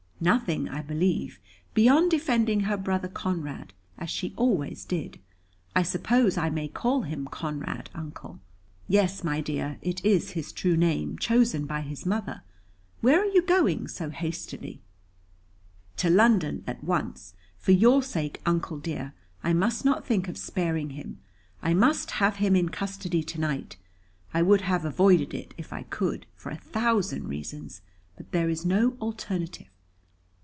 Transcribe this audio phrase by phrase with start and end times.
[0.23, 1.39] "Nothing, I believe,
[1.73, 5.19] beyond defending her brother Conrad, as she always did.
[5.75, 8.39] I suppose I may call him 'Conrad,' Uncle?"
[8.87, 12.43] "Yes, my dear, it is his true name, chosen by his mother.
[12.99, 14.79] Where are you going so hastily?"
[15.97, 17.33] "To London at once.
[17.57, 21.17] For your sake, Uncle dear, I must not think of sparing him.
[21.63, 23.75] I must have him in custody to night.
[24.35, 27.81] I would have avoided it, if I could for a thousand reasons;
[28.15, 29.65] but there is no alternative."